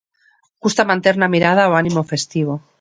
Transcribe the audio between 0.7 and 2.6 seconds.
manter na mirada o ánimo festivo.